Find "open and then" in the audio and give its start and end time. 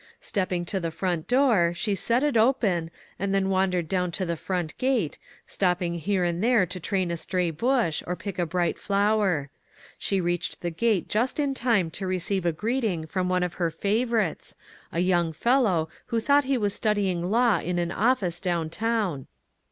2.35-3.49